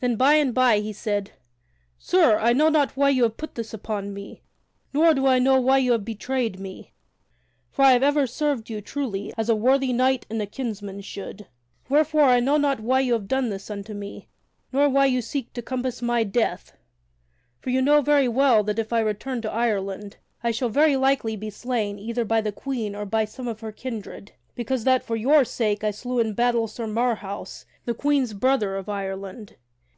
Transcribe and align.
Then 0.00 0.16
by 0.16 0.34
and 0.34 0.52
by 0.52 0.80
he 0.80 0.92
said: 0.92 1.30
"Sir, 1.98 2.36
I 2.38 2.52
know 2.52 2.68
not 2.68 2.94
why 2.94 3.08
you 3.08 3.22
have 3.22 3.38
put 3.38 3.54
this 3.54 3.72
upon 3.72 4.12
me, 4.12 4.42
nor 4.92 5.14
do 5.14 5.26
I 5.26 5.38
know 5.38 5.58
why 5.58 5.78
you 5.78 5.92
have 5.92 6.04
betrayed 6.04 6.60
me. 6.60 6.92
For 7.70 7.86
I 7.86 7.92
have 7.92 8.02
ever 8.02 8.26
served 8.26 8.68
you 8.68 8.82
truly 8.82 9.32
as 9.38 9.48
a 9.48 9.56
worthy 9.56 9.94
knight 9.94 10.26
and 10.28 10.42
a 10.42 10.44
kinsman 10.46 11.00
should. 11.00 11.46
Wherefore 11.88 12.24
I 12.24 12.38
know 12.40 12.58
not 12.58 12.80
why 12.80 13.00
you 13.00 13.14
have 13.14 13.26
done 13.26 13.48
this 13.48 13.70
unto 13.70 13.94
me, 13.94 14.28
nor 14.74 14.90
why 14.90 15.06
you 15.06 15.22
seek 15.22 15.54
to 15.54 15.62
compass 15.62 16.02
my 16.02 16.22
death. 16.22 16.76
For 17.60 17.70
you 17.70 17.80
know 17.80 18.02
very 18.02 18.28
well 18.28 18.62
that 18.62 18.78
if 18.78 18.92
I 18.92 19.00
return 19.00 19.40
to 19.40 19.50
Ireland 19.50 20.18
I 20.42 20.50
shall 20.50 20.68
very 20.68 20.96
likely 20.96 21.34
be 21.34 21.48
slain 21.48 21.98
either 21.98 22.26
by 22.26 22.42
the 22.42 22.52
Queen 22.52 22.94
or 22.94 23.06
by 23.06 23.24
some 23.24 23.48
of 23.48 23.60
her 23.60 23.72
kindred, 23.72 24.32
because 24.54 24.84
that 24.84 25.02
for 25.02 25.16
your 25.16 25.46
sake 25.46 25.82
I 25.82 25.92
slew 25.92 26.18
in 26.18 26.34
battle 26.34 26.68
Sir 26.68 26.86
Marhaus, 26.86 27.64
the 27.86 27.94
Queen's 27.94 28.34
brother 28.34 28.76
of 28.76 28.90
Ireland. 28.90 29.56